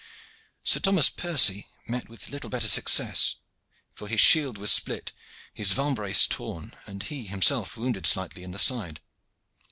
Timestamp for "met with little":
1.87-2.49